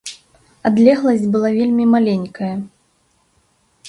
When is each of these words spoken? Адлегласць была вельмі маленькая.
Адлегласць 0.69 1.27
была 1.35 1.49
вельмі 1.59 1.85
маленькая. 1.93 2.49